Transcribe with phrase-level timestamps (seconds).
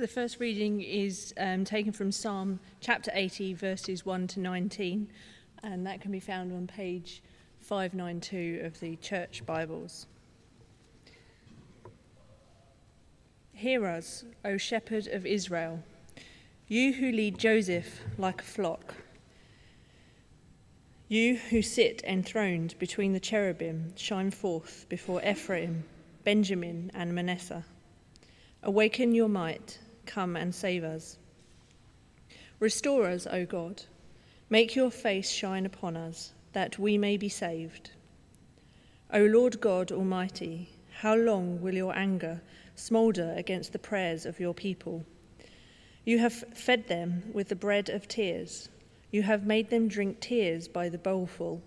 [0.00, 5.06] The first reading is um, taken from Psalm chapter 80, verses 1 to 19,
[5.62, 7.22] and that can be found on page
[7.60, 10.06] 592 of the Church Bibles.
[13.52, 15.82] Hear us, O shepherd of Israel,
[16.66, 18.94] you who lead Joseph like a flock.
[21.08, 25.84] You who sit enthroned between the cherubim, shine forth before Ephraim,
[26.24, 27.66] Benjamin, and Manasseh.
[28.62, 29.78] Awaken your might,
[30.10, 31.18] come and save us.
[32.58, 33.84] Restore us, O God.
[34.50, 37.92] Make your face shine upon us, that we may be saved.
[39.12, 40.70] O Lord God Almighty,
[41.00, 42.42] how long will your anger
[42.74, 45.04] smoulder against the prayers of your people?
[46.04, 48.68] You have fed them with the bread of tears.
[49.10, 51.62] You have made them drink tears by the bowlful.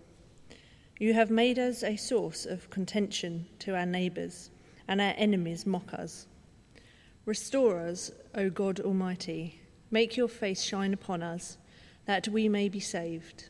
[0.99, 4.49] You have made us a source of contention to our neighbours,
[4.87, 6.27] and our enemies mock us.
[7.25, 9.61] Restore us, O God Almighty.
[9.91, 11.57] Make your face shine upon us,
[12.05, 13.49] that we may be saved.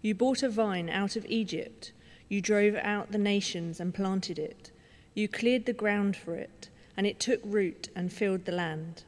[0.00, 1.92] You bought a vine out of Egypt.
[2.28, 4.70] You drove out the nations and planted it.
[5.14, 9.04] You cleared the ground for it, and it took root and filled the land.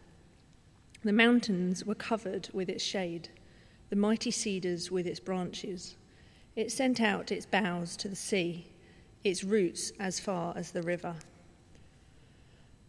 [1.02, 3.30] The mountains were covered with its shade,
[3.88, 5.96] the mighty cedars with its branches.
[6.56, 8.66] It sent out its boughs to the sea,
[9.22, 11.16] its roots as far as the river.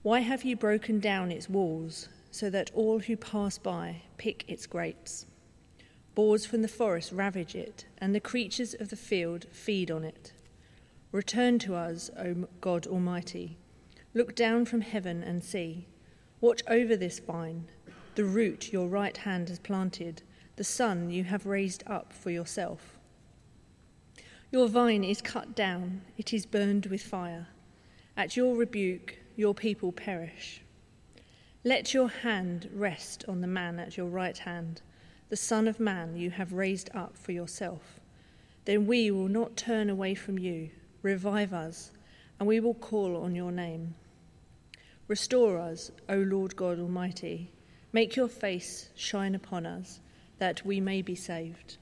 [0.06, 4.68] Why have you broken down its walls so that all who pass by pick its
[4.68, 5.26] grapes?
[6.14, 10.32] Boars from the forest ravage it, and the creatures of the field feed on it.
[11.12, 13.58] Return to us, O God Almighty.
[14.14, 15.88] Look down from heaven and see.
[16.40, 17.66] Watch over this vine,
[18.14, 20.22] the root your right hand has planted,
[20.56, 23.00] the son you have raised up for yourself.
[24.52, 27.48] Your vine is cut down, it is burned with fire.
[28.16, 30.62] At your rebuke, your people perish.
[31.64, 34.82] Let your hand rest on the man at your right hand,
[35.30, 38.00] the Son of Man you have raised up for yourself.
[38.66, 40.70] Then we will not turn away from you.
[41.02, 41.92] Revive us,
[42.40, 43.96] and we will call on your name.
[45.08, 47.52] Restore us, O Lord God Almighty.
[47.94, 50.00] Make your face shine upon us,
[50.40, 51.78] that we may be saved.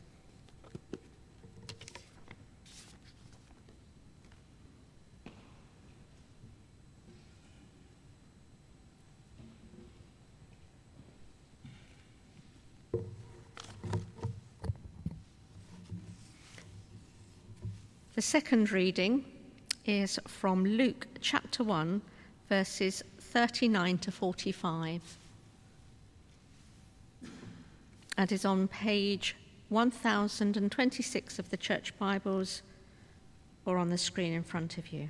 [18.34, 19.24] Second reading
[19.86, 22.02] is from Luke chapter 1,
[22.50, 25.18] verses 39 to 45,
[28.18, 29.36] and is on page
[29.70, 32.64] 1026 of the Church Bibles
[33.68, 35.10] or on the screen in front of you.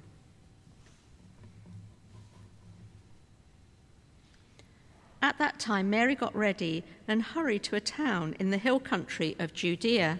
[5.21, 9.37] At that time, Mary got ready and hurried to a town in the hill country
[9.39, 10.19] of Judea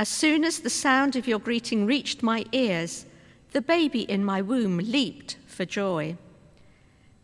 [0.00, 3.04] As soon as the sound of your greeting reached my ears,
[3.52, 6.16] the baby in my womb leaped for joy.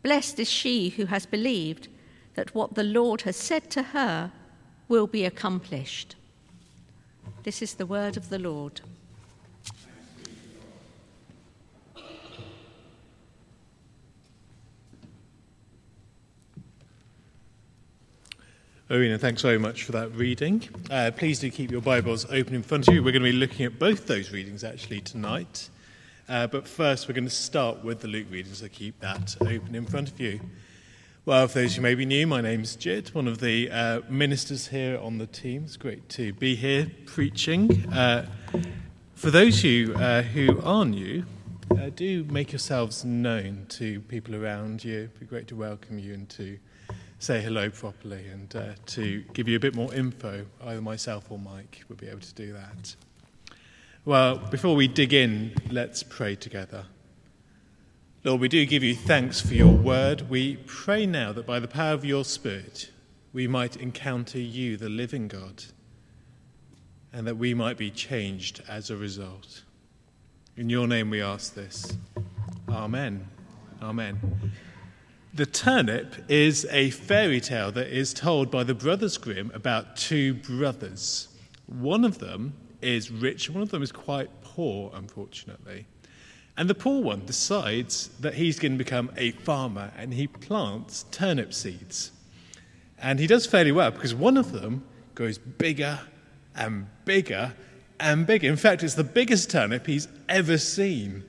[0.03, 1.87] Blessed is she who has believed
[2.35, 4.31] that what the Lord has said to her
[4.87, 6.15] will be accomplished.
[7.41, 8.81] This is the word of the Lord.
[18.89, 20.63] Irina, thanks very much for that reading.
[20.89, 23.03] Uh, please do keep your Bibles open in front of you.
[23.03, 25.69] We're going to be looking at both those readings actually tonight.
[26.29, 29.75] Uh, but first, we're going to start with the Luke reading, so keep that open
[29.75, 30.39] in front of you.
[31.25, 34.67] Well, for those who may be new, my name's Jid, one of the uh, ministers
[34.67, 35.63] here on the team.
[35.65, 37.93] It's great to be here preaching.
[37.93, 38.25] Uh,
[39.15, 41.25] for those you uh, who are new,
[41.71, 44.99] uh, do make yourselves known to people around you.
[44.99, 46.57] It'd be great to welcome you and to
[47.19, 51.39] say hello properly and uh, to give you a bit more info, either myself or
[51.39, 52.95] Mike would be able to do that.
[54.05, 56.85] Well, before we dig in, let's pray together.
[58.23, 60.29] Lord, we do give you thanks for your word.
[60.29, 62.91] We pray now that by the power of your Spirit,
[63.33, 65.63] we might encounter you, the living God,
[67.13, 69.63] and that we might be changed as a result.
[70.55, 71.97] In your name we ask this.
[72.69, 73.27] Amen.
[73.81, 74.19] Amen.
[75.33, 80.33] The turnip is a fairy tale that is told by the Brothers Grimm about two
[80.35, 81.27] brothers.
[81.67, 85.85] One of them is rich, one of them is quite poor, unfortunately.
[86.55, 91.05] And the poor one decides that he's going to become a farmer and he plants
[91.11, 92.11] turnip seeds.
[92.97, 94.83] And he does fairly well because one of them
[95.13, 95.99] grows bigger
[96.55, 97.53] and bigger
[97.99, 98.47] and bigger.
[98.47, 101.25] In fact, it's the biggest turnip he's ever seen.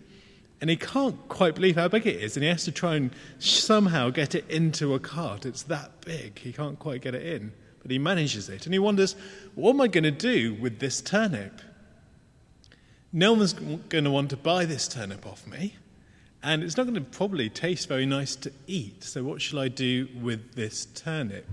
[0.61, 3.11] And he can't quite believe how big it is, and he has to try and
[3.39, 5.47] somehow get it into a cart.
[5.47, 7.53] It's that big, he can't quite get it in.
[7.81, 9.15] But he manages it, and he wonders,
[9.55, 11.63] what am I going to do with this turnip?
[13.13, 15.77] No one's going to want to buy this turnip off me,
[16.43, 19.05] and it's not going to probably taste very nice to eat.
[19.05, 21.47] So, what shall I do with this turnip?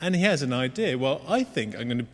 [0.00, 0.98] And he has an idea.
[0.98, 2.06] Well, I think I'm going to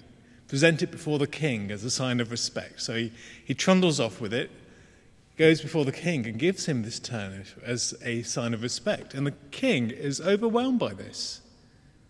[0.48, 2.80] present it before the king as a sign of respect.
[2.80, 3.12] So he,
[3.44, 4.50] he trundles off with it,
[5.38, 9.14] goes before the king, and gives him this turnip as a sign of respect.
[9.14, 11.40] And the king is overwhelmed by this.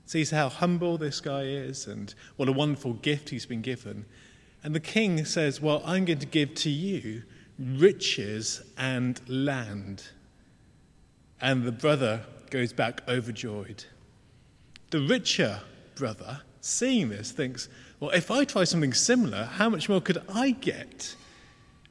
[0.07, 4.07] Sees how humble this guy is and what a wonderful gift he's been given.
[4.65, 7.23] And the king says, Well, I'm going to give to you
[7.59, 10.09] riches and land.
[11.39, 13.85] And the brother goes back overjoyed.
[14.91, 15.61] The richer
[15.95, 17.69] brother, seeing this, thinks,
[18.01, 21.15] Well, if I try something similar, how much more could I get?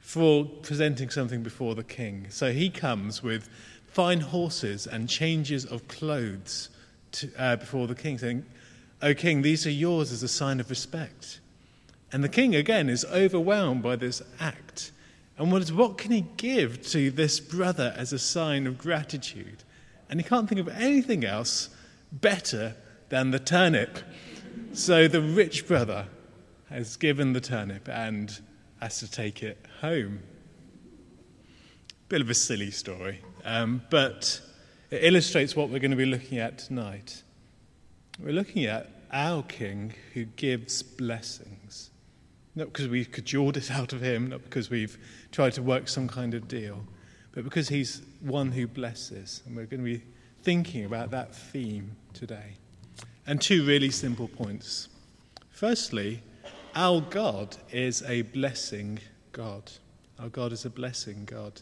[0.08, 2.26] For presenting something before the king.
[2.30, 3.46] So he comes with
[3.88, 6.70] fine horses and changes of clothes
[7.12, 8.46] to, uh, before the king, saying,
[9.02, 11.40] O king, these are yours as a sign of respect.
[12.10, 14.92] And the king, again, is overwhelmed by this act.
[15.36, 19.62] And what, can he give to this brother as a sign of gratitude?
[20.08, 21.68] And he can't think of anything else
[22.10, 22.76] better
[23.10, 23.98] than the turnip.
[24.72, 26.06] So the rich brother
[26.70, 28.40] has given the turnip and
[28.80, 30.20] has to take it home.
[32.08, 34.40] Bit of a silly story, um, but
[34.90, 37.22] it illustrates what we're going to be looking at tonight.
[38.18, 41.90] We're looking at our King who gives blessings.
[42.54, 44.98] Not because we've cajoled it out of him, not because we've
[45.30, 46.84] tried to work some kind of deal,
[47.32, 49.42] but because he's one who blesses.
[49.46, 50.02] And we're going to be
[50.42, 52.56] thinking about that theme today.
[53.26, 54.88] And two really simple points.
[55.50, 56.22] Firstly,
[56.78, 59.00] our God is a blessing
[59.32, 59.68] God.
[60.20, 61.60] Our God is a blessing God.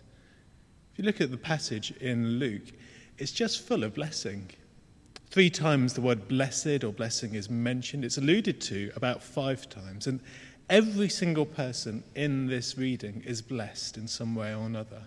[0.93, 2.71] If you look at the passage in Luke,
[3.17, 4.51] it's just full of blessing.
[5.31, 8.05] Three times the word blessed or blessing is mentioned.
[8.05, 10.07] It's alluded to about five times.
[10.07, 10.21] And
[10.69, 15.01] every single person in this reading is blessed in some way or another.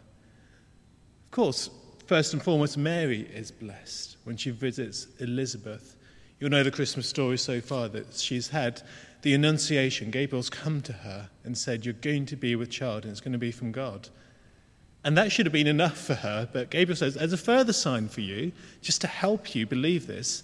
[1.26, 1.70] Of course,
[2.08, 5.98] first and foremost, Mary is blessed when she visits Elizabeth.
[6.40, 8.82] You'll know the Christmas story so far that she's had
[9.22, 13.12] the Annunciation, Gabriel's come to her and said, You're going to be with child, and
[13.12, 14.10] it's going to be from God.
[15.04, 18.08] And that should have been enough for her, but Gabriel says, As a further sign
[18.10, 18.52] for you,
[18.82, 20.44] just to help you believe this,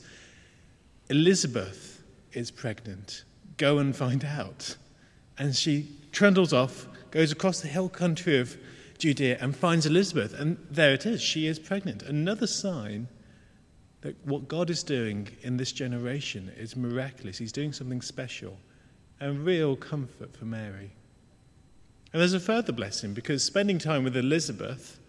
[1.10, 3.24] Elizabeth is pregnant.
[3.58, 4.76] Go and find out.
[5.38, 8.58] And she trundles off, goes across the hill country of
[8.98, 10.34] Judea, and finds Elizabeth.
[10.34, 12.04] And there it is, she is pregnant.
[12.04, 13.08] Another sign
[14.06, 17.40] that what God is doing in this generation is miraculous.
[17.40, 18.60] He's doing something special
[19.20, 20.92] and real comfort for Mary.
[22.14, 25.00] And there's a further blessing because spending time with Elizabeth,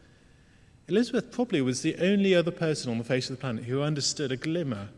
[0.89, 4.33] Elizabeth probably was the only other person on the face of the planet who understood
[4.33, 4.89] a glimmer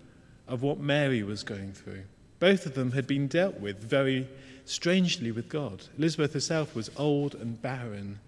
[0.46, 2.04] of what Mary was going through.
[2.38, 4.28] Both of them had been dealt with very
[4.64, 5.86] strangely with God.
[5.98, 8.20] Elizabeth herself was old and barren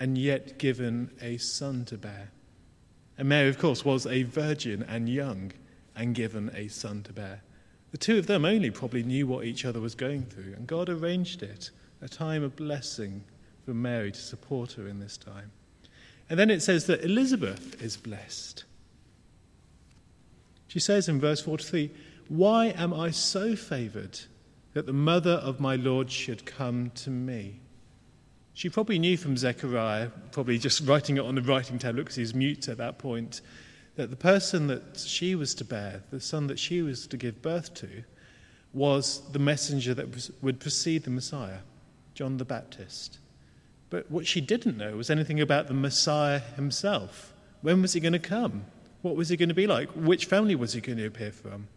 [0.00, 2.30] and yet given a son to bear.
[3.16, 5.52] And Mary, of course, was a virgin and young
[5.94, 7.42] and given a son to bear.
[7.92, 10.88] The two of them only probably knew what each other was going through, and God
[10.88, 11.70] arranged it,
[12.02, 13.22] a time of blessing
[13.64, 15.52] for Mary to support her in this time.
[16.28, 18.64] And then it says that Elizabeth is blessed.
[20.66, 21.90] She says in verse 43
[22.28, 24.18] Why am I so favored
[24.72, 27.60] that the mother of my Lord should come to me?
[28.54, 32.34] She probably knew from Zechariah, probably just writing it on the writing tablet because he's
[32.34, 33.40] mute at that point,
[33.96, 37.42] that the person that she was to bear, the son that she was to give
[37.42, 38.04] birth to,
[38.72, 41.58] was the messenger that would precede the Messiah,
[42.14, 43.18] John the Baptist.
[43.90, 47.32] But what she didn't know was anything about the Messiah himself.
[47.62, 48.66] When was he going to come?
[49.02, 49.88] What was he going to be like?
[49.90, 51.68] Which family was he going to appear from?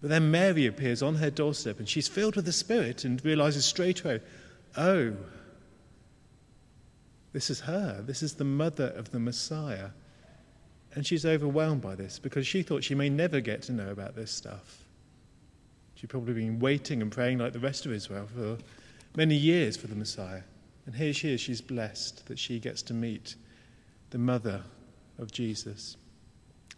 [0.00, 3.64] But then Mary appears on her doorstep and she's filled with the Spirit and realizes
[3.64, 4.20] straight away,
[4.76, 5.14] oh,
[7.32, 8.02] this is her.
[8.02, 9.90] This is the mother of the Messiah.
[10.94, 14.14] And she's overwhelmed by this because she thought she may never get to know about
[14.14, 14.84] this stuff.
[15.94, 18.58] She'd probably been waiting and praying like the rest of Israel for
[19.16, 20.42] many years for the Messiah.
[20.84, 23.36] And here she is, she's blessed that she gets to meet
[24.10, 24.62] the mother
[25.18, 25.96] of Jesus.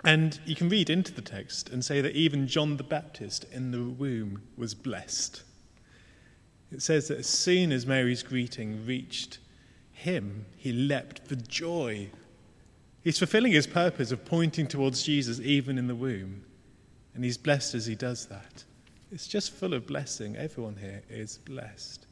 [0.05, 3.71] And you can read into the text and say that even John the Baptist in
[3.71, 5.43] the womb was blessed.
[6.71, 9.39] It says that as soon as Mary's greeting reached
[9.95, 12.11] him, he leapt for joy.
[13.03, 16.45] He's fulfilling his purpose of pointing towards Jesus even in the womb.
[17.15, 18.65] And he's blessed as he does that.
[19.11, 20.37] It's just full of blessing.
[20.37, 22.07] Everyone here is blessed.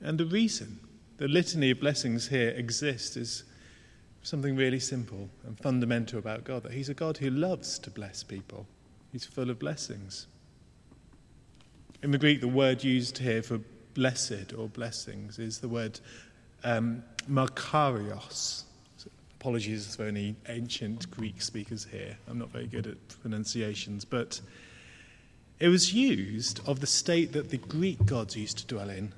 [0.00, 0.80] And the reason
[1.18, 3.44] the litany of blessings here exists is
[4.22, 8.22] something really simple and fundamental about God that He's a God who loves to bless
[8.22, 8.66] people,
[9.12, 10.26] He's full of blessings.
[12.02, 13.60] In the Greek, the word used here for
[13.94, 15.98] blessed or blessings is the word
[16.64, 18.64] um, makarios.
[19.40, 22.16] Apologies for any ancient Greek speakers here.
[22.28, 24.40] I'm not very good at pronunciations, but
[25.60, 29.12] it was used of the state that the Greek gods used to dwell in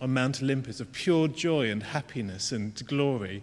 [0.00, 3.42] on Mount Olympus, of pure joy and happiness and glory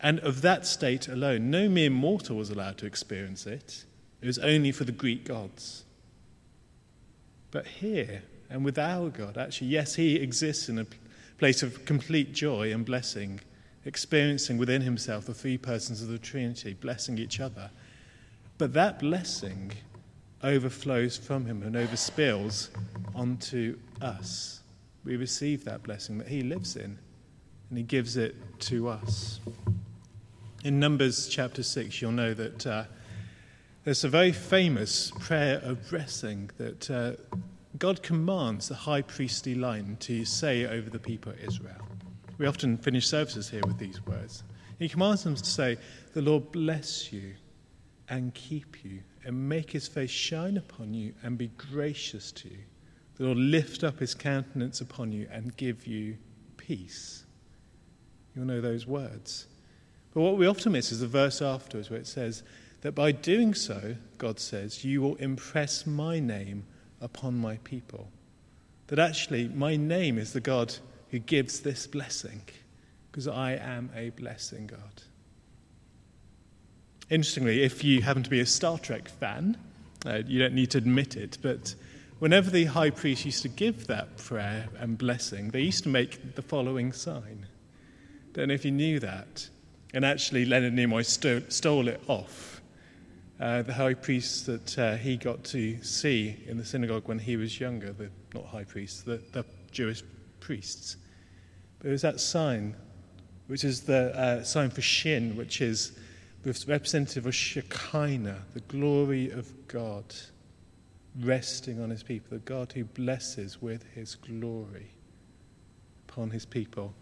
[0.00, 3.84] and of that state alone, no mere mortal was allowed to experience it.
[4.22, 5.84] It was only for the Greek gods.
[7.50, 10.86] But here, and with our God, actually, yes, He exists in a
[11.40, 13.40] place of complete joy and blessing,
[13.86, 17.70] experiencing within Himself the three persons of the Trinity, blessing each other.
[18.58, 19.72] But that blessing
[20.42, 22.68] overflows from Him and overspills
[23.14, 24.60] onto us.
[25.02, 26.98] We receive that blessing that He lives in,
[27.70, 28.36] and He gives it
[28.68, 29.40] to us.
[30.62, 32.84] In Numbers chapter 6, you'll know that uh,
[33.84, 37.12] there's a very famous prayer of blessing that uh,
[37.78, 41.86] God commands the high priestly line to say over the people of Israel.
[42.38, 44.42] We often finish services here with these words.
[44.78, 45.76] He commands them to say,
[46.14, 47.34] The Lord bless you
[48.08, 52.58] and keep you, and make his face shine upon you and be gracious to you.
[53.16, 56.16] The Lord lift up his countenance upon you and give you
[56.56, 57.24] peace.
[58.34, 59.46] You'll know those words.
[60.12, 62.42] But what we often miss is the verse afterwards where it says
[62.80, 66.64] that by doing so, God says, you will impress my name
[67.00, 68.08] upon my people.
[68.88, 70.74] That actually, my name is the God
[71.10, 72.42] who gives this blessing,
[73.10, 75.02] because I am a blessing God.
[77.08, 79.56] Interestingly, if you happen to be a Star Trek fan,
[80.06, 81.74] uh, you don't need to admit it, but
[82.20, 86.34] whenever the high priest used to give that prayer and blessing, they used to make
[86.36, 87.46] the following sign.
[88.32, 89.48] Don't know if you knew that.
[89.92, 92.59] And actually, Leonard Nimoy stole, stole it off
[93.40, 97.36] uh, the high priest that uh, he got to see in the synagogue when he
[97.36, 100.02] was younger, the, not high priests, the, the Jewish
[100.40, 100.98] priests.
[101.78, 102.76] But it was that sign,
[103.46, 105.92] which is the uh, sign for Shin, which is
[106.44, 110.04] representative of Shekinah, the glory of God
[111.20, 114.90] resting on his people, the God who blesses with his glory
[116.08, 116.94] upon his people.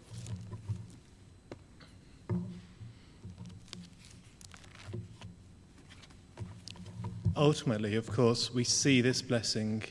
[7.39, 9.81] Ultimately, of course, we see this blessing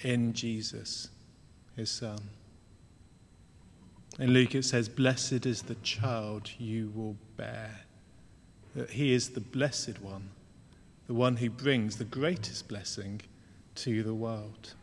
[0.00, 1.08] in Jesus,
[1.76, 2.18] his Son.
[4.18, 7.80] In Luke, it says, Blessed is the child you will bear.
[8.74, 10.30] That he is the blessed one,
[11.06, 13.22] the one who brings the greatest blessing
[13.76, 14.74] to the world.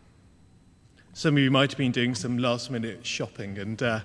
[1.12, 4.00] Some of you might have been doing some last minute shopping and uh,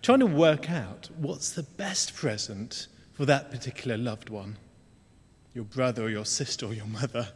[0.00, 4.56] trying to work out what's the best present for that particular loved one
[5.58, 7.28] your brother or your sister or your mother,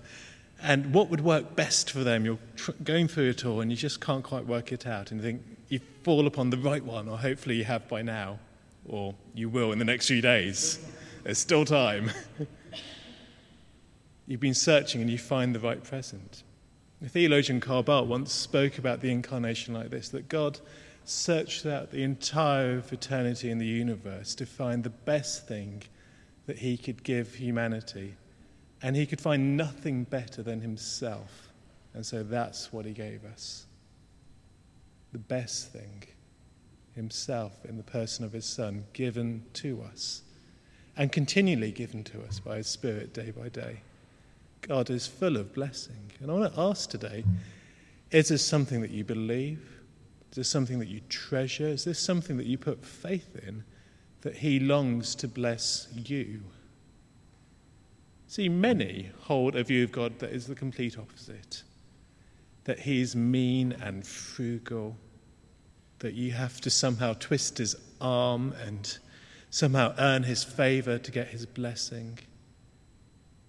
[0.62, 2.25] and what would work best for them.
[2.25, 5.21] You're tr- going through it all and you just can't quite work it out, and
[5.21, 8.38] you think you fall upon the right one, or hopefully you have by now,
[8.87, 10.79] or you will in the next few days.
[11.25, 12.12] There's still time.
[14.29, 16.45] You've been searching and you find the right present.
[17.00, 20.61] The theologian Karl Barth once spoke about the incarnation like this that God
[21.05, 25.83] searched out the entire of eternity in the universe to find the best thing
[26.52, 28.14] that he could give humanity.
[28.82, 31.49] And he could find nothing better than himself.
[31.94, 33.64] And so that's what he gave us.
[35.12, 36.04] The best thing,
[36.94, 40.21] himself in the person of his Son, given to us
[40.94, 43.80] and continually given to us by his Spirit day by day.
[44.61, 46.12] God is full of blessing.
[46.21, 47.25] And I want to ask today
[48.11, 49.80] is this something that you believe?
[50.32, 51.68] Is this something that you treasure?
[51.68, 53.64] Is this something that you put faith in?
[54.23, 56.41] That he longs to bless you.
[58.29, 61.62] See, many hold a view of God that is the complete opposite
[62.64, 64.97] that he's mean and frugal,
[65.99, 68.99] that you have to somehow twist his arm and
[69.50, 72.17] somehow earn his favor to get his blessing,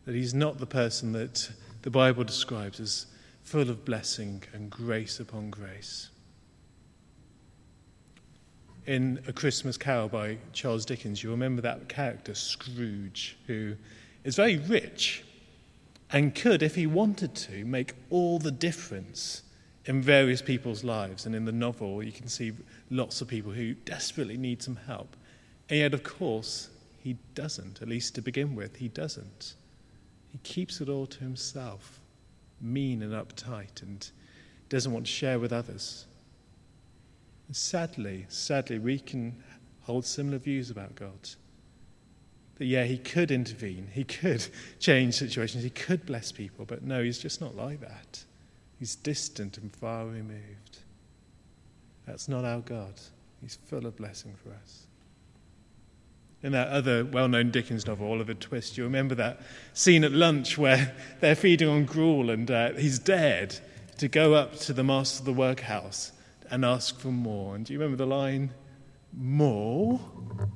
[0.06, 1.52] that he's not the person that
[1.84, 3.06] the Bible describes as
[3.44, 6.10] full of blessing and grace upon grace
[8.86, 13.76] in A Christmas Carol by Charles Dickens, you remember that character, Scrooge, who
[14.24, 15.24] is very rich
[16.12, 19.44] and could, if he wanted to, make all the difference
[19.86, 21.26] in various people's lives.
[21.26, 22.54] And in the novel, you can see
[22.90, 25.16] lots of people who desperately need some help.
[25.70, 29.56] And yet, of course, he doesn't, at least to begin with, he doesn't.
[30.32, 32.00] He keeps it all to himself,
[32.62, 34.10] mean and uptight, and
[34.70, 36.06] doesn't want to share with others.
[37.52, 39.36] Sadly, sadly, we can
[39.82, 41.30] hold similar views about God.
[42.56, 44.48] That, yeah, he could intervene, he could
[44.80, 48.24] change situations, he could bless people, but no, he's just not like that.
[48.80, 50.80] He's distant and far removed.
[52.06, 52.94] That's not our God.
[53.42, 54.88] He's full of blessing for us.
[56.42, 59.42] In that other well known Dickens novel, Oliver Twist, you remember that
[59.74, 63.58] scene at lunch where they're feeding on gruel and uh, he's dared
[64.00, 66.12] to go up to the master of the workhouse
[66.54, 67.56] and ask for more.
[67.56, 68.54] And do you remember the line?
[69.12, 70.00] More?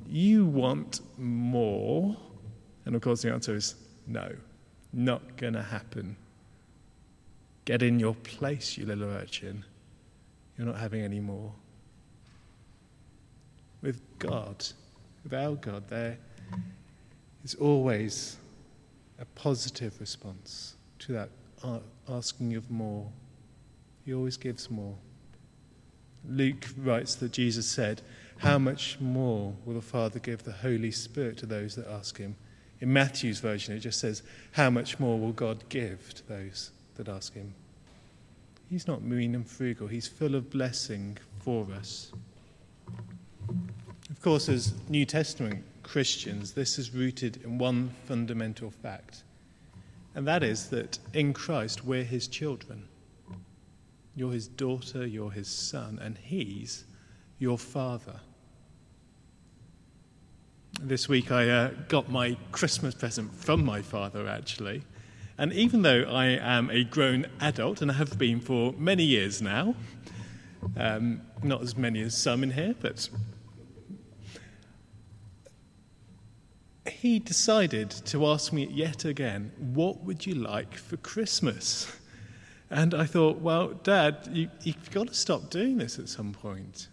[0.06, 2.16] You want more?
[2.84, 3.74] And of course, the answer is
[4.06, 4.30] no,
[4.92, 6.16] not going to happen.
[7.64, 9.64] Get in your place, you little urchin.
[10.56, 11.52] You're not having any more.
[13.82, 14.64] With God,
[15.24, 16.16] with our God, there
[17.44, 18.36] is always
[19.18, 21.30] a positive response to that
[22.08, 23.10] asking of more.
[24.04, 24.94] He always gives more.
[26.26, 28.02] Luke writes that Jesus said,
[28.38, 32.36] How much more will the Father give the Holy Spirit to those that ask him?
[32.80, 34.22] In Matthew's version, it just says,
[34.52, 37.54] How much more will God give to those that ask him?
[38.70, 42.12] He's not mean and frugal, he's full of blessing for us.
[44.10, 49.22] Of course, as New Testament Christians, this is rooted in one fundamental fact,
[50.14, 52.88] and that is that in Christ we're his children.
[54.18, 56.84] You're his daughter, you're his son, and he's
[57.38, 58.18] your father.
[60.80, 64.82] This week I uh, got my Christmas present from my father, actually.
[65.38, 69.40] And even though I am a grown adult, and I have been for many years
[69.40, 69.76] now,
[70.76, 73.08] um, not as many as some in here, but
[76.90, 81.97] he decided to ask me yet again, What would you like for Christmas?
[82.70, 86.88] And I thought, well, Dad, you, have got to stop doing this at some point.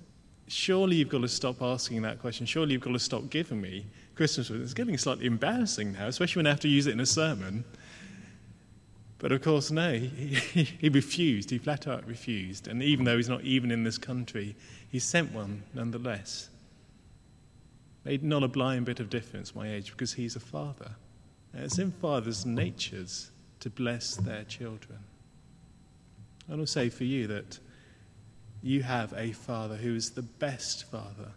[0.48, 2.46] Surely you've got to stop asking that question.
[2.46, 3.86] Surely you've got to stop giving me
[4.16, 4.72] Christmas presents.
[4.72, 7.66] It's getting slightly embarrassing now, especially when I have to use it in a sermon.
[9.18, 11.50] But of course, no, he, he, he refused.
[11.50, 12.68] He flat out refused.
[12.68, 14.56] And even though he's not even in this country,
[14.90, 16.50] he sent one nonetheless.
[18.06, 20.92] Made not a blind bit of difference my age because he's a father.
[21.54, 25.00] And it's in fathers' natures to bless their children.
[26.50, 27.60] To say for you that
[28.62, 31.32] you have a Father who is the best Father,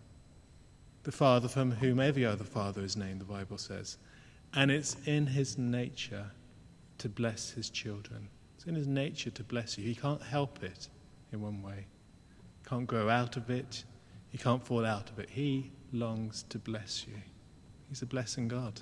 [1.03, 3.99] the Father from whom every other Father is named, the Bible says.
[4.55, 6.31] And it's in his nature
[6.99, 8.29] to bless his children.
[8.57, 9.85] It's in his nature to bless you.
[9.85, 10.89] He can't help it
[11.33, 11.87] in one way.
[12.63, 13.85] He can't grow out of it.
[14.31, 15.31] He can't fall out of it.
[15.31, 17.15] He longs to bless you.
[17.89, 18.81] He's a blessing God.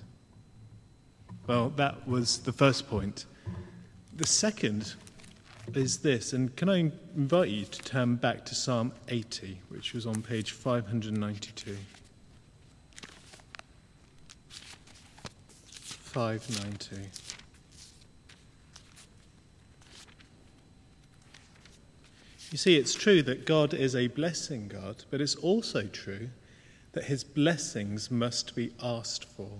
[1.46, 3.26] Well, that was the first point.
[4.16, 4.94] The second
[5.74, 10.06] is this, and can I invite you to turn back to Psalm 80, which was
[10.06, 11.76] on page 592?
[16.16, 17.08] 590.
[22.52, 26.30] You see, it's true that God is a blessing God, but it's also true
[26.92, 29.50] that his blessings must be asked for.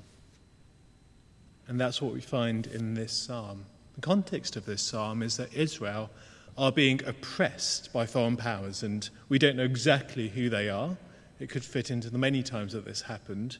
[1.69, 3.67] And that's what we find in this psalm.
[3.97, 6.11] The context of this psalm is that Israel
[6.59, 10.99] are being oppressed by foreign powers, and we don't know exactly who they are.
[11.41, 13.57] It could fit into the many times that this happened.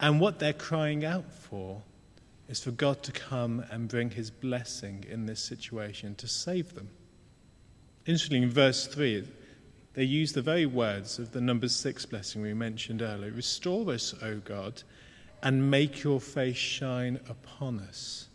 [0.00, 1.82] And what they're crying out for
[2.48, 6.88] is for God to come and bring his blessing in this situation to save them.
[8.06, 9.28] Interestingly, in verse 3,
[9.92, 14.14] they use the very words of the Numbers 6 blessing we mentioned earlier Restore us,
[14.22, 14.82] O God,
[15.42, 18.29] and make your face shine upon us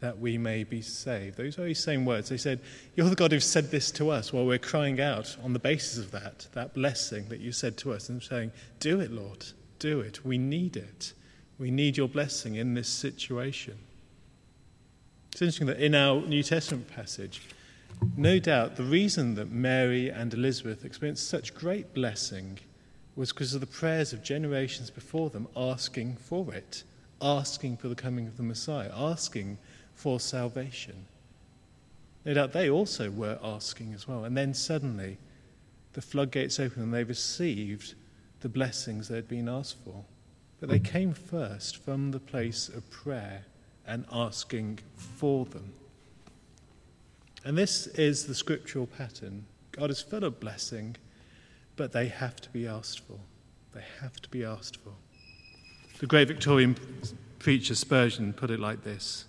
[0.00, 1.36] that we may be saved.
[1.36, 2.30] Those very same words.
[2.30, 2.60] They said,
[2.96, 5.98] You're the God who said this to us while we're crying out on the basis
[5.98, 9.46] of that, that blessing that you said to us, and saying, Do it, Lord.
[9.78, 10.24] Do it.
[10.24, 11.12] We need it.
[11.58, 13.78] We need your blessing in this situation.
[15.32, 17.42] It's interesting that in our New Testament passage,
[18.16, 22.58] no doubt the reason that Mary and Elizabeth experienced such great blessing
[23.14, 26.84] was because of the prayers of generations before them asking for it,
[27.20, 29.58] asking for the coming of the Messiah, asking
[30.00, 31.06] for salvation.
[32.24, 34.24] No doubt they also were asking as well.
[34.24, 35.18] And then suddenly
[35.92, 37.94] the floodgates opened and they received
[38.40, 40.04] the blessings they had been asked for.
[40.58, 43.44] but they came first from the place of prayer
[43.86, 45.72] and asking for them.
[47.44, 49.46] And this is the scriptural pattern.
[49.72, 50.96] God is full of blessing,
[51.76, 53.18] but they have to be asked for.
[53.72, 54.92] They have to be asked for.
[55.98, 56.76] The great Victorian
[57.38, 59.24] preacher Spurgeon put it like this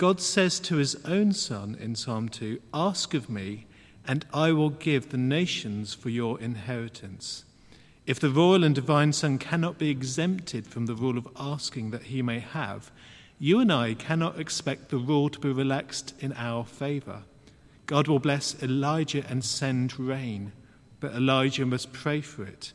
[0.00, 3.66] God says to his own son in Psalm 2 Ask of me,
[4.06, 7.44] and I will give the nations for your inheritance.
[8.06, 12.04] If the royal and divine Son cannot be exempted from the rule of asking that
[12.04, 12.90] he may have,
[13.38, 17.24] you and I cannot expect the rule to be relaxed in our favour.
[17.84, 20.52] God will bless Elijah and send rain,
[21.00, 22.72] but Elijah must pray for it.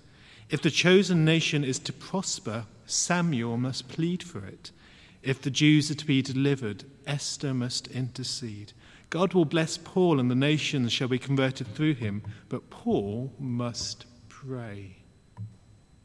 [0.52, 4.70] If the chosen nation is to prosper, Samuel must plead for it.
[5.26, 8.74] If the Jews are to be delivered, Esther must intercede.
[9.10, 14.06] God will bless Paul, and the nations shall be converted through him, but Paul must
[14.30, 14.98] pray.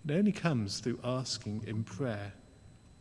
[0.09, 2.33] It only comes through asking in prayer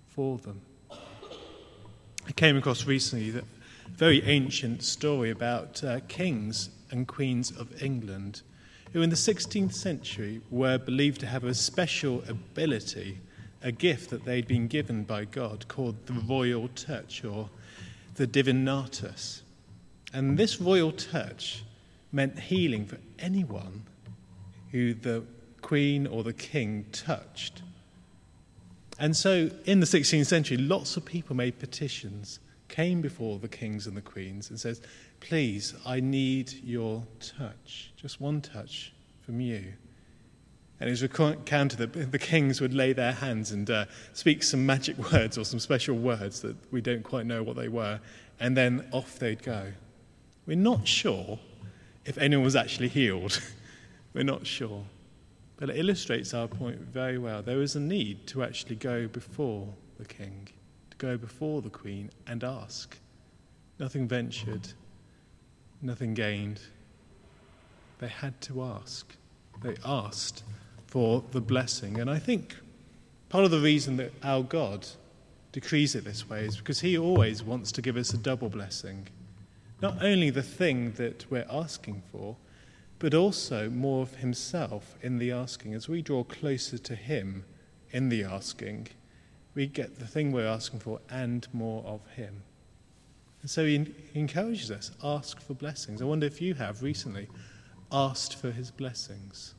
[0.08, 0.62] for them.
[0.92, 3.46] I came across recently that
[3.90, 8.42] very ancient story about uh, kings and queens of England
[8.94, 13.20] who in the 16th century were believed to have a special ability,
[13.62, 17.50] a gift that they'd been given by God called the royal touch or
[18.16, 19.42] the divinatus.
[20.14, 21.64] And this royal touch
[22.12, 23.84] meant healing for anyone
[24.72, 25.24] who the
[25.62, 27.62] queen or the king touched.
[28.98, 33.88] And so in the 16th century, lots of people made petitions, came before the kings
[33.88, 34.82] and the queens and says,
[35.20, 39.74] Please, I need your touch, just one touch from you.
[40.80, 44.66] And it was recounted that the kings would lay their hands and uh, speak some
[44.66, 48.00] magic words or some special words that we don't quite know what they were,
[48.40, 49.74] and then off they'd go.
[50.46, 51.40] We're not sure
[52.06, 53.42] if anyone was actually healed.
[54.14, 54.84] We're not sure.
[55.58, 57.42] But it illustrates our point very well.
[57.42, 59.68] There is a need to actually go before
[60.00, 60.48] the king,
[60.90, 62.98] to go before the queen and ask.
[63.78, 64.70] Nothing ventured,
[65.82, 66.62] nothing gained.
[68.00, 69.14] They had to ask.
[69.62, 70.44] They asked
[70.90, 72.00] for the blessing.
[72.00, 72.56] And I think
[73.30, 74.88] part of the reason that our God
[75.52, 79.08] decrees it this way is because He always wants to give us a double blessing.
[79.82, 82.36] Not only the thing that we're asking for,
[82.98, 85.74] but also more of Himself in the asking.
[85.74, 87.46] As we draw closer to Him
[87.92, 88.88] in the asking,
[89.56, 92.44] we get the thing we're asking for and more of Him.
[93.42, 96.02] And so he, encourages us ask for blessings.
[96.02, 97.28] I wonder if you have recently
[97.92, 99.56] asked for his blessings.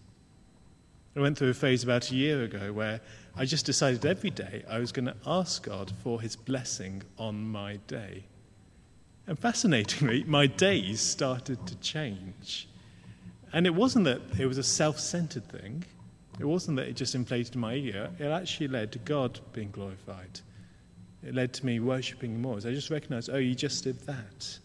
[1.17, 3.01] I went through a phase about a year ago where
[3.37, 7.49] I just decided every day I was going to ask God for his blessing on
[7.49, 8.25] my day.
[9.27, 12.69] And fascinatingly, my days started to change.
[13.53, 15.85] And it wasn't that it was a self centered thing,
[16.39, 20.41] it wasn't that it just inflated my ego, it actually led to God being glorified.
[21.23, 22.57] It led to me worshipping more.
[22.57, 24.59] As I just recognized, oh, you just did that.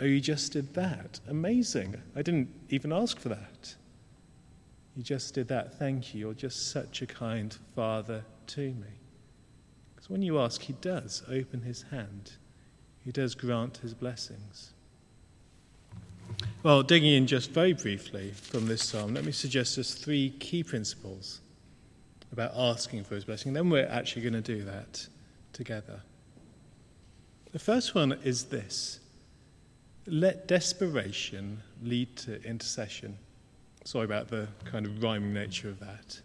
[0.00, 1.20] Oh, you just did that.
[1.28, 1.96] Amazing.
[2.16, 3.76] I didn't even ask for that.
[4.96, 5.78] You just did that.
[5.78, 6.20] Thank you.
[6.20, 8.86] You're just such a kind father to me.
[9.94, 12.32] Because when you ask, he does open his hand,
[13.04, 14.72] he does grant his blessings.
[16.62, 20.64] Well, digging in just very briefly from this psalm, let me suggest just three key
[20.64, 21.40] principles
[22.32, 23.52] about asking for his blessing.
[23.52, 25.06] Then we're actually going to do that
[25.52, 26.00] together.
[27.52, 29.00] The first one is this
[30.06, 33.18] let desperation lead to intercession.
[33.86, 36.20] Sorry about the kind of rhyming nature of that.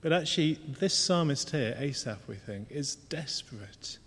[0.00, 3.98] But actually, this psalmist here, Asaph, we think, is desperate.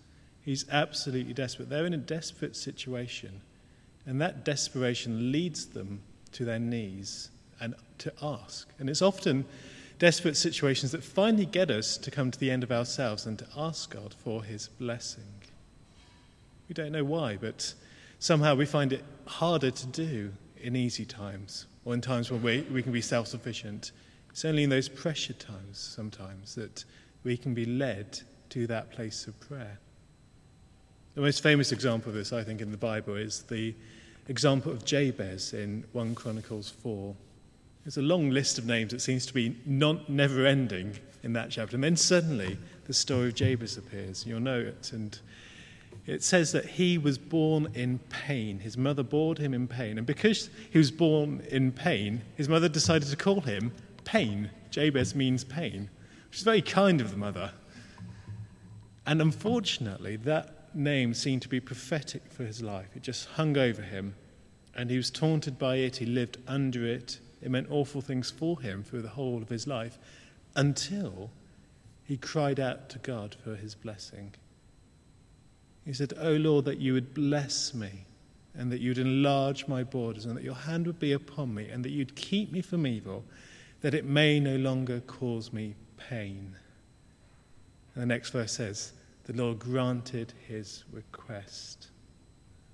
[0.42, 1.70] He's absolutely desperate.
[1.70, 3.42] They're in a desperate situation.
[4.08, 6.02] And that desperation leads them
[6.32, 8.68] to their knees and to ask.
[8.80, 9.46] And it's often
[10.00, 13.46] desperate situations that finally get us to come to the end of ourselves and to
[13.56, 15.32] ask God for his blessing.
[16.68, 17.76] We don't know why, but
[18.18, 22.62] somehow we find it harder to do in easy times or in times when we,
[22.72, 23.92] we can be self sufficient.
[24.30, 26.86] It's only in those pressure times sometimes that
[27.24, 29.80] we can be led to that place of prayer.
[31.16, 33.76] The most famous example of this, I think, in the Bible is the
[34.28, 37.14] example of Jabez in 1 Chronicles 4.
[37.84, 41.50] There's a long list of names that seems to be non, never ending in that
[41.50, 41.76] chapter.
[41.76, 44.26] And then suddenly the story of Jabez appears.
[44.26, 44.94] You'll know it.
[44.94, 45.18] And
[46.06, 48.60] it says that he was born in pain.
[48.60, 49.98] His mother bore him in pain.
[49.98, 53.72] And because he was born in pain, his mother decided to call him
[54.04, 54.50] Pain.
[54.70, 55.90] Jabez means pain,
[56.30, 57.52] which is very kind of the mother.
[59.06, 62.90] And unfortunately, that name seemed to be prophetic for his life.
[62.96, 64.16] It just hung over him,
[64.76, 65.98] and he was taunted by it.
[65.98, 67.20] He lived under it.
[67.42, 69.98] It meant awful things for him through the whole of his life
[70.56, 71.32] until
[72.04, 74.34] he cried out to God for his blessing.
[75.86, 78.06] He said, O Lord, that you would bless me
[78.56, 81.84] and that you'd enlarge my borders and that your hand would be upon me and
[81.84, 83.24] that you'd keep me from evil,
[83.82, 86.56] that it may no longer cause me pain.
[87.96, 91.88] And the next verse says, The Lord granted his request.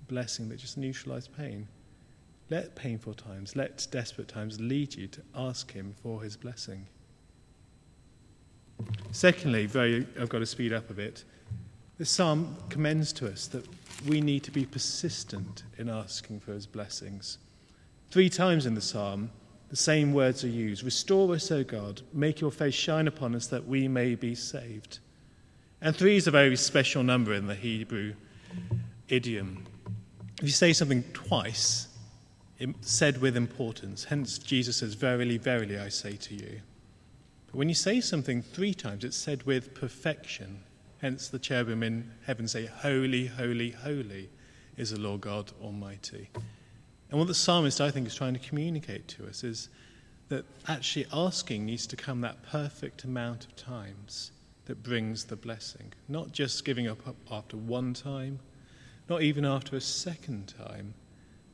[0.08, 1.68] Blessing that just neutralized pain.
[2.50, 6.86] Let painful times, let desperate times lead you to ask him for his blessing.
[9.12, 11.24] Secondly, very, I've got to speed up a bit.
[11.98, 13.66] The psalm commends to us that
[14.06, 17.38] we need to be persistent in asking for his blessings.
[18.12, 19.30] Three times in the psalm,
[19.68, 23.48] the same words are used Restore us, O God, make your face shine upon us
[23.48, 25.00] that we may be saved.
[25.80, 28.14] And three is a very special number in the Hebrew
[29.08, 29.66] idiom.
[30.38, 31.88] If you say something twice,
[32.60, 34.04] it's said with importance.
[34.04, 36.60] Hence, Jesus says, Verily, verily, I say to you.
[37.46, 40.60] But when you say something three times, it's said with perfection.
[41.00, 44.30] Hence, the cherubim in heaven say, Holy, holy, holy
[44.76, 46.30] is the Lord God Almighty.
[47.10, 49.68] And what the psalmist, I think, is trying to communicate to us is
[50.28, 54.32] that actually asking needs to come that perfect amount of times
[54.66, 55.92] that brings the blessing.
[56.08, 56.98] Not just giving up
[57.30, 58.40] after one time,
[59.08, 60.94] not even after a second time,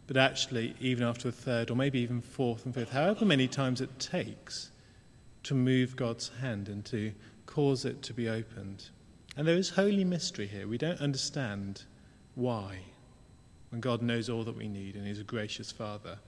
[0.06, 3.80] but actually even after a third or maybe even fourth and fifth, however many times
[3.80, 4.70] it takes
[5.44, 7.12] to move God's hand and to
[7.46, 8.90] cause it to be opened.
[9.36, 10.68] And there is holy mystery here.
[10.68, 11.82] We don't understand
[12.34, 12.78] why,
[13.70, 16.18] when God knows all that we need and He's a gracious Father.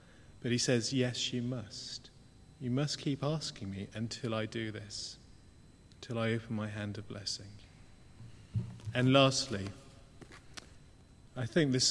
[0.43, 2.11] But He says, Yes, you must.
[2.61, 5.19] You must keep asking me until I do this,
[6.01, 7.47] till I open my hand of blessing.
[8.95, 9.67] And lastly,
[11.37, 11.85] I think this